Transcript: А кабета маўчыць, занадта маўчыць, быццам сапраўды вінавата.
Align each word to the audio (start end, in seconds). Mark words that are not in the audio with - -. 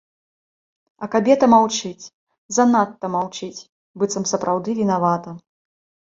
А 1.05 1.09
кабета 1.15 1.45
маўчыць, 1.53 2.05
занадта 2.57 3.05
маўчыць, 3.17 3.65
быццам 4.01 4.27
сапраўды 4.33 4.77
вінавата. 4.83 5.29